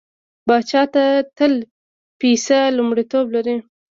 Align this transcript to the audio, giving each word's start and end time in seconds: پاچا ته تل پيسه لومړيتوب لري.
پاچا 0.47 0.81
ته 0.93 1.03
تل 1.37 1.53
پيسه 2.19 2.59
لومړيتوب 2.77 3.25
لري. 3.35 3.55